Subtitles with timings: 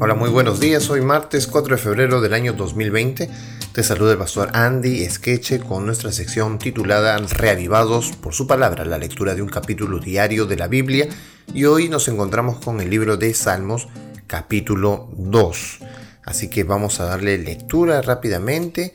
[0.00, 0.88] Hola, muy buenos días.
[0.90, 3.28] Hoy martes 4 de febrero del año 2020.
[3.72, 8.96] Te saluda el pastor Andy Esqueche con nuestra sección titulada Reavivados por su palabra, la
[8.96, 11.08] lectura de un capítulo diario de la Biblia.
[11.52, 13.88] Y hoy nos encontramos con el libro de Salmos,
[14.28, 15.78] capítulo 2.
[16.22, 18.94] Así que vamos a darle lectura rápidamente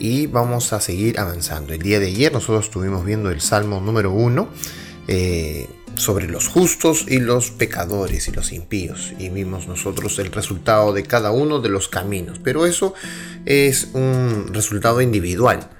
[0.00, 1.74] y vamos a seguir avanzando.
[1.74, 4.48] El día de ayer nosotros estuvimos viendo el Salmo número 1
[5.06, 10.92] eh, sobre los justos y los pecadores y los impíos y vimos nosotros el resultado
[10.92, 12.40] de cada uno de los caminos.
[12.42, 12.94] Pero eso
[13.44, 15.70] es un resultado individual.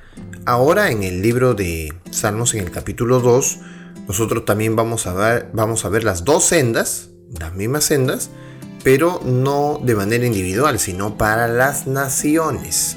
[0.45, 3.59] Ahora en el libro de Salmos en el capítulo 2
[4.11, 8.31] nosotros también vamos a ver, vamos a ver las dos sendas, las mismas sendas,
[8.83, 12.97] pero no de manera individual, sino para las naciones.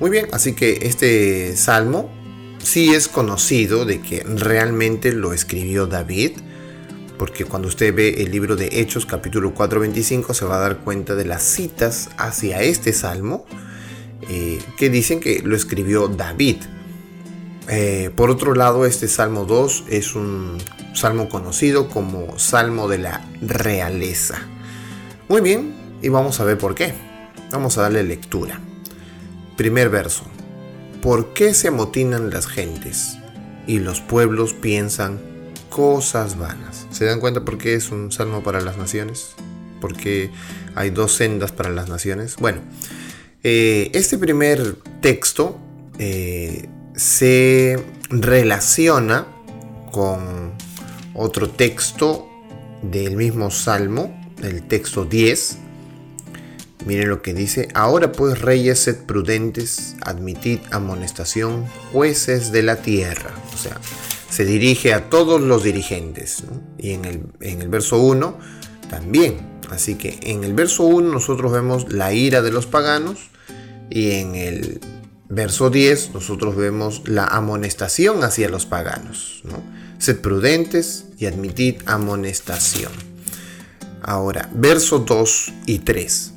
[0.00, 2.08] Muy bien, así que este salmo
[2.62, 6.32] sí es conocido de que realmente lo escribió David,
[7.18, 11.14] porque cuando usted ve el libro de Hechos capítulo 4:25 se va a dar cuenta
[11.14, 13.46] de las citas hacia este salmo
[14.28, 16.56] eh, que dicen que lo escribió David.
[17.68, 20.56] Eh, por otro lado, este Salmo 2 es un
[20.94, 24.38] salmo conocido como Salmo de la Realeza.
[25.28, 26.94] Muy bien, y vamos a ver por qué.
[27.50, 28.60] Vamos a darle lectura.
[29.56, 30.24] Primer verso.
[31.02, 33.18] ¿Por qué se amotinan las gentes
[33.66, 35.20] y los pueblos piensan
[35.68, 36.86] cosas vanas?
[36.90, 39.34] ¿Se dan cuenta por qué es un salmo para las naciones?
[39.80, 40.30] Porque
[40.74, 42.36] hay dos sendas para las naciones.
[42.36, 42.60] Bueno,
[43.44, 45.58] eh, este primer texto
[45.98, 49.26] eh, se relaciona
[49.92, 50.52] con
[51.14, 52.28] otro texto
[52.82, 55.58] del mismo salmo el texto 10.
[56.86, 63.34] Miren lo que dice, ahora pues reyes sed prudentes, admitid amonestación, jueces de la tierra.
[63.52, 63.78] O sea,
[64.30, 66.44] se dirige a todos los dirigentes.
[66.78, 68.38] Y en el, en el verso 1
[68.90, 69.58] también.
[69.70, 73.28] Así que en el verso 1 nosotros vemos la ira de los paganos
[73.90, 74.80] y en el
[75.28, 79.42] verso 10 nosotros vemos la amonestación hacia los paganos.
[79.98, 82.92] Sed prudentes y admitid amonestación.
[84.02, 86.32] Ahora, verso 2 y 3.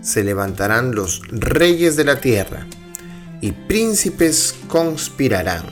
[0.00, 2.66] Se levantarán los reyes de la tierra
[3.40, 5.64] y príncipes conspirarán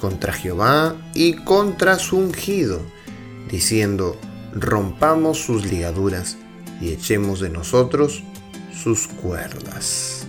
[0.00, 2.80] contra Jehová y contra su ungido,
[3.50, 4.16] diciendo,
[4.54, 6.36] rompamos sus ligaduras
[6.80, 8.22] y echemos de nosotros
[8.72, 10.26] sus cuerdas.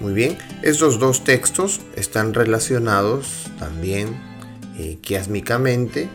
[0.00, 4.16] Muy bien, estos dos textos están relacionados también
[4.78, 6.08] eh, quiásmicamente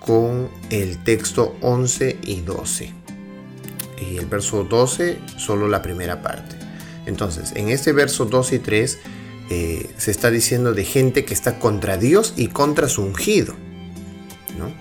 [0.00, 2.95] con el texto 11 y 12.
[3.98, 6.56] Y el verso 12, solo la primera parte.
[7.06, 8.98] Entonces, en este verso 2 y 3
[9.48, 13.54] eh, se está diciendo de gente que está contra Dios y contra su ungido.
[14.58, 14.72] ¿no?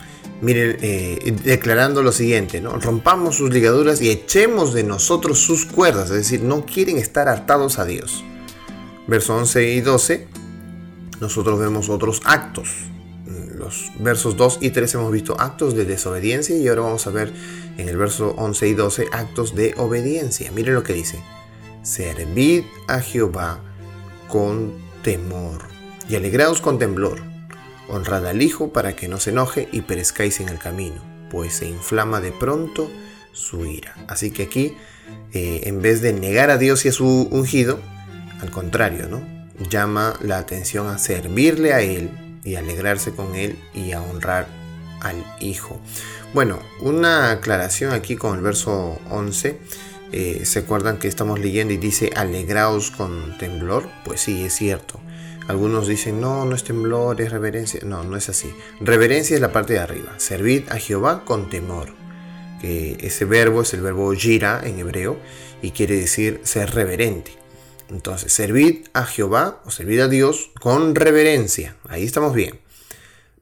[0.42, 2.80] Miren, eh, declarando lo siguiente, ¿no?
[2.80, 7.80] rompamos sus ligaduras y echemos de nosotros sus cuerdas, es decir, no quieren estar atados
[7.80, 8.24] a Dios.
[9.08, 10.28] Verso 11 y 12,
[11.22, 12.70] nosotros vemos otros actos,
[14.00, 17.32] versos 2 y 3 hemos visto actos de desobediencia y ahora vamos a ver
[17.78, 20.52] en el verso 11 y 12 actos de obediencia.
[20.52, 21.22] Miren lo que dice.
[21.84, 23.60] Servid a Jehová
[24.28, 25.62] con temor
[26.10, 27.22] y alegraos con temblor.
[27.88, 31.68] Honrad al Hijo para que no se enoje y perezcáis en el camino, pues se
[31.68, 32.90] inflama de pronto
[33.32, 33.96] su ira.
[34.08, 34.76] Así que aquí,
[35.34, 37.80] eh, en vez de negar a Dios y a su ungido,
[38.42, 39.22] al contrario, ¿no?
[39.70, 44.48] Llama la atención a servirle a Él y alegrarse con él y a honrar
[45.02, 45.82] al Hijo.
[46.34, 49.58] Bueno, una aclaración aquí con el verso 11.
[50.12, 53.90] Eh, ¿Se acuerdan que estamos leyendo y dice alegraos con temblor?
[54.06, 55.00] Pues sí, es cierto.
[55.48, 57.82] Algunos dicen, no, no es temblor, es reverencia.
[57.84, 58.54] No, no es así.
[58.80, 60.14] Reverencia es la parte de arriba.
[60.18, 61.90] Servid a Jehová con temor.
[62.62, 65.18] Que ese verbo es el verbo gira en hebreo
[65.62, 67.45] y quiere decir ser reverente.
[67.90, 71.76] Entonces, servid a Jehová o servid a Dios con reverencia.
[71.88, 72.60] Ahí estamos bien.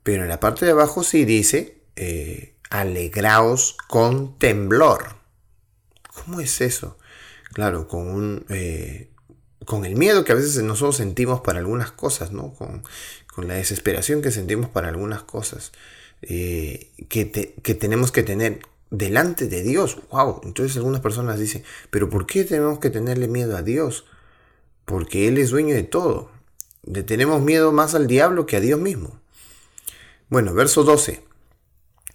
[0.03, 5.15] Pero en la parte de abajo sí dice, eh, alegraos con temblor.
[6.13, 6.97] ¿Cómo es eso?
[7.53, 8.45] Claro, con un...
[8.49, 9.09] Eh,
[9.65, 12.53] con el miedo que a veces nosotros sentimos para algunas cosas, ¿no?
[12.53, 12.83] Con,
[13.37, 15.71] la desesperación que sentimos para algunas cosas
[16.21, 18.59] eh, que, que tenemos que tener
[18.91, 19.97] delante de Dios.
[20.11, 20.41] ¡Wow!
[20.43, 24.05] Entonces algunas personas dicen, pero ¿por qué tenemos que tenerle miedo a Dios?
[24.85, 26.29] Porque Él es dueño de todo.
[26.85, 29.19] Le tenemos miedo más al diablo que a Dios mismo.
[30.29, 31.23] Bueno, verso 12.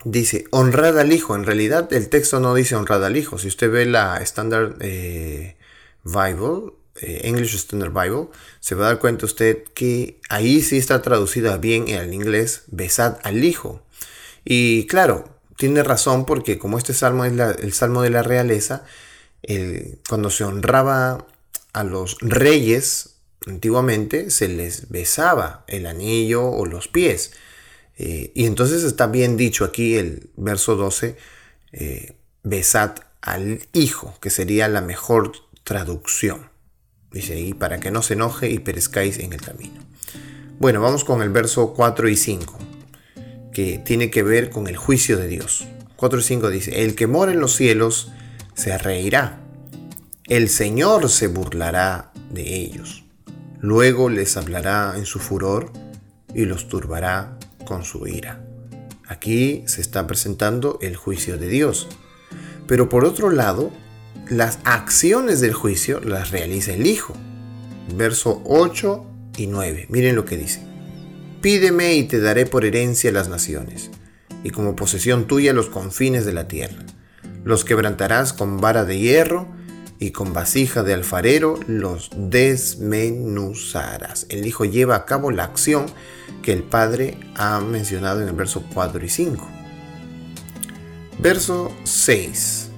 [0.04, 1.34] Dice, honrad al Hijo.
[1.34, 3.38] En realidad el texto no dice honrad al Hijo.
[3.38, 5.56] Si usted ve la Standard eh,
[6.04, 8.28] Bible, eh, English Standard Bible,
[8.60, 12.64] se va a dar cuenta usted que ahí sí está traducida bien en el inglés,
[12.68, 13.82] besad al Hijo.
[14.44, 18.84] Y claro, tiene razón porque como este salmo es el salmo de la realeza,
[20.08, 21.26] cuando se honraba
[21.78, 27.32] a los reyes, antiguamente se les besaba el anillo o los pies.
[27.96, 31.16] Eh, y entonces está bien dicho aquí el verso 12,
[31.70, 35.32] eh, besad al hijo, que sería la mejor
[35.62, 36.50] traducción.
[37.12, 39.80] Dice, y para que no se enoje y perezcáis en el camino.
[40.58, 42.58] Bueno, vamos con el verso 4 y 5,
[43.52, 45.64] que tiene que ver con el juicio de Dios.
[45.94, 48.10] 4 y 5 dice, el que mora en los cielos
[48.54, 49.47] se reirá,
[50.28, 53.04] el Señor se burlará de ellos,
[53.60, 55.72] luego les hablará en su furor
[56.34, 58.44] y los turbará con su ira.
[59.06, 61.88] Aquí se está presentando el juicio de Dios.
[62.66, 63.70] Pero por otro lado,
[64.28, 67.14] las acciones del juicio las realiza el Hijo.
[67.96, 69.06] Verso 8
[69.38, 69.86] y 9.
[69.88, 70.62] Miren lo que dice.
[71.40, 73.90] Pídeme y te daré por herencia las naciones,
[74.44, 76.84] y como posesión tuya los confines de la tierra.
[77.44, 79.48] Los quebrantarás con vara de hierro,
[79.98, 84.26] y con vasija de alfarero los desmenuzarás.
[84.28, 85.86] El Hijo lleva a cabo la acción
[86.42, 89.48] que el Padre ha mencionado en el verso 4 y 5.
[91.18, 92.70] Verso 6.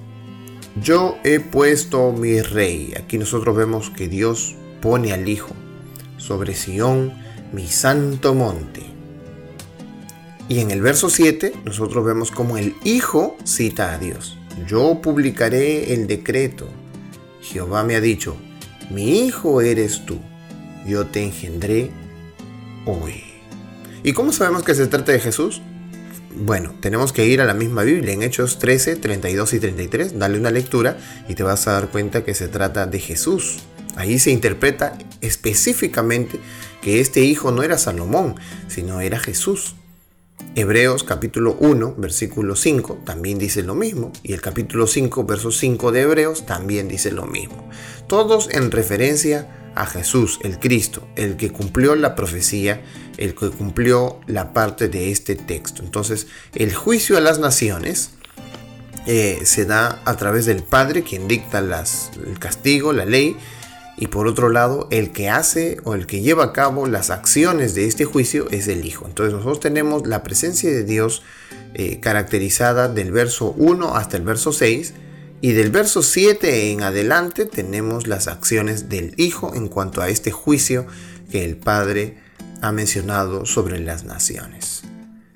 [0.81, 2.93] Yo he puesto mi rey.
[2.97, 5.55] Aquí nosotros vemos que Dios pone al Hijo
[6.17, 7.13] sobre Sión,
[7.53, 8.81] mi santo monte.
[10.47, 14.37] Y en el verso 7 nosotros vemos como el Hijo cita a Dios.
[14.67, 16.67] Yo publicaré el decreto.
[17.41, 18.37] Jehová me ha dicho,
[18.89, 20.19] mi Hijo eres tú.
[20.85, 21.91] Yo te engendré
[22.85, 23.23] hoy.
[24.03, 25.61] ¿Y cómo sabemos que se trata de Jesús?
[26.35, 30.39] Bueno, tenemos que ir a la misma Biblia, en Hechos 13, 32 y 33, dale
[30.39, 30.97] una lectura
[31.27, 33.59] y te vas a dar cuenta que se trata de Jesús.
[33.95, 36.39] Ahí se interpreta específicamente
[36.81, 38.35] que este hijo no era Salomón,
[38.67, 39.75] sino era Jesús.
[40.53, 45.93] Hebreos capítulo 1, versículo 5 también dice lo mismo, y el capítulo 5, verso 5
[45.93, 47.69] de Hebreos también dice lo mismo.
[48.07, 52.81] Todos en referencia a Jesús, el Cristo, el que cumplió la profecía,
[53.17, 55.83] el que cumplió la parte de este texto.
[55.83, 58.11] Entonces, el juicio a las naciones
[59.07, 63.37] eh, se da a través del Padre, quien dicta las, el castigo, la ley,
[64.01, 67.75] y por otro lado, el que hace o el que lleva a cabo las acciones
[67.75, 69.05] de este juicio es el Hijo.
[69.05, 71.21] Entonces nosotros tenemos la presencia de Dios
[71.75, 74.95] eh, caracterizada del verso 1 hasta el verso 6,
[75.41, 80.31] y del verso 7 en adelante tenemos las acciones del Hijo en cuanto a este
[80.31, 80.87] juicio
[81.29, 82.17] que el Padre
[82.63, 84.81] ha mencionado sobre las naciones.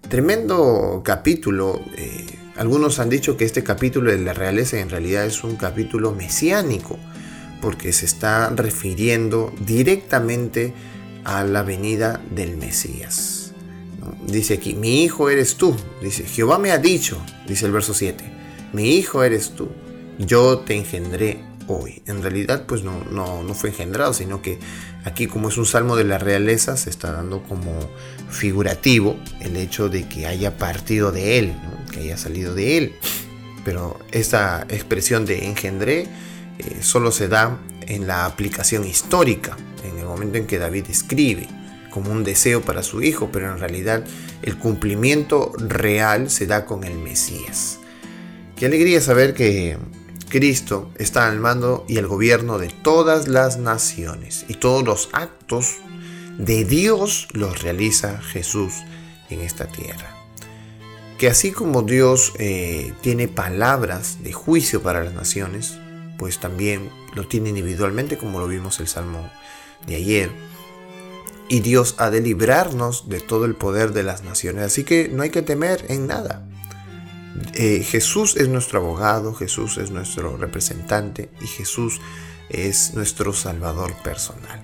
[0.10, 1.82] Tremendo capítulo.
[1.98, 2.26] Eh,
[2.58, 6.98] algunos han dicho que este capítulo de la realeza en realidad es un capítulo mesiánico,
[7.66, 10.72] porque se está refiriendo directamente
[11.24, 13.52] a la venida del Mesías.
[14.28, 15.76] Dice aquí, mi hijo eres tú.
[16.02, 18.24] Dice, Jehová me ha dicho, dice el verso 7,
[18.72, 19.68] mi hijo eres tú
[20.18, 22.02] yo te engendré hoy.
[22.06, 24.60] En realidad, pues no, no, fue engendrado, sino que
[25.04, 27.72] aquí como es un salmo de la realeza, se está dando como
[28.30, 31.54] figurativo el hecho de que haya partido de él,
[31.92, 32.96] que haya salido de él.
[33.64, 36.08] Pero esta expresión de engendré
[36.60, 41.48] eh, solo se da en la aplicación histórica, en el momento en que David escribe
[41.92, 44.04] como un deseo para su hijo, pero en realidad
[44.42, 47.80] el cumplimiento real se da con el Mesías.
[48.58, 49.78] Qué alegría saber que
[50.30, 55.76] Cristo está al mando y el gobierno de todas las naciones y todos los actos
[56.38, 58.74] de Dios los realiza Jesús
[59.30, 60.12] en esta tierra.
[61.18, 65.78] Que así como Dios eh, tiene palabras de juicio para las naciones,
[66.18, 69.30] pues también lo tiene individualmente como lo vimos el Salmo
[69.88, 70.32] de ayer.
[71.48, 74.64] Y Dios ha de librarnos de todo el poder de las naciones.
[74.64, 76.48] Así que no hay que temer en nada.
[77.54, 82.02] Eh, Jesús es nuestro abogado, Jesús es nuestro representante y Jesús
[82.50, 84.64] es nuestro Salvador personal.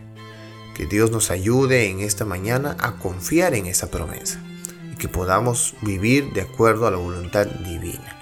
[0.75, 4.41] Que Dios nos ayude en esta mañana a confiar en esa promesa
[4.91, 8.20] y que podamos vivir de acuerdo a la voluntad divina.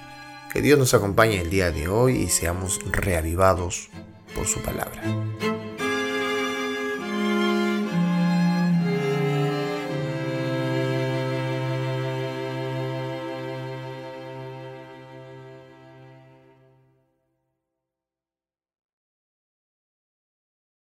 [0.52, 3.90] Que Dios nos acompañe el día de hoy y seamos reavivados
[4.34, 5.04] por su palabra.